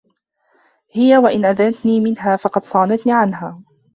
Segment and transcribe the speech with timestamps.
[0.95, 3.61] هِيَ وَإِنْ أَدْنَتْنِي مِنْهَا فَقَدْ صَانَتْنِي عَنْهَا